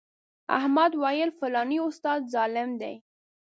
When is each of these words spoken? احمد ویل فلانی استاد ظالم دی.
احمد 0.59 0.91
ویل 1.01 1.29
فلانی 1.39 1.79
استاد 1.87 2.21
ظالم 2.33 2.69
دی. 2.81 2.95